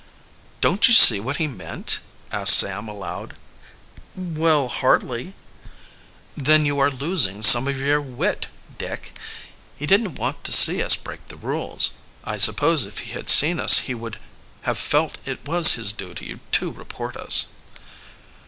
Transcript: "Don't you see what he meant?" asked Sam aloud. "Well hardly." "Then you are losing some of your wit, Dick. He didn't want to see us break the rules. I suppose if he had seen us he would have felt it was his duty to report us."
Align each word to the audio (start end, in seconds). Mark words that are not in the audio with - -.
"Don't 0.61 0.87
you 0.87 0.95
see 0.95 1.19
what 1.19 1.37
he 1.37 1.45
meant?" 1.45 1.99
asked 2.31 2.55
Sam 2.57 2.87
aloud. 2.87 3.35
"Well 4.15 4.67
hardly." 4.67 5.35
"Then 6.33 6.65
you 6.65 6.79
are 6.79 6.89
losing 6.89 7.43
some 7.43 7.67
of 7.67 7.77
your 7.79 8.01
wit, 8.01 8.47
Dick. 8.79 9.15
He 9.77 9.85
didn't 9.85 10.15
want 10.15 10.43
to 10.45 10.51
see 10.51 10.81
us 10.81 10.95
break 10.95 11.27
the 11.27 11.35
rules. 11.35 11.91
I 12.23 12.37
suppose 12.37 12.83
if 12.83 12.97
he 13.05 13.11
had 13.11 13.29
seen 13.29 13.59
us 13.59 13.81
he 13.85 13.93
would 13.93 14.17
have 14.63 14.79
felt 14.79 15.19
it 15.23 15.45
was 15.47 15.73
his 15.73 15.93
duty 15.93 16.39
to 16.53 16.71
report 16.71 17.15
us." 17.15 17.51